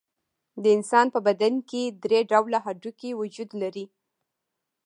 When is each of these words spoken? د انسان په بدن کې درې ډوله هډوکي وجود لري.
د 0.63 0.65
انسان 0.77 1.05
په 1.13 1.19
بدن 1.27 1.53
کې 1.69 1.81
درې 2.03 2.19
ډوله 2.31 2.59
هډوکي 2.65 3.11
وجود 3.21 3.49
لري. 3.61 3.85